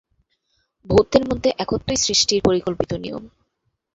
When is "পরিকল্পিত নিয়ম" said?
2.43-3.23